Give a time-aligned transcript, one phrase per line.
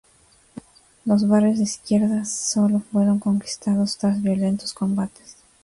[1.05, 5.35] Los barrios de izquierdas solo fueron conquistados tras violentos combates.